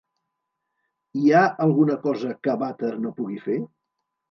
[1.19, 3.63] Hi ha alguna cosa que Bata no pugui fer?